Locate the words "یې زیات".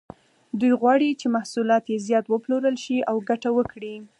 1.91-2.25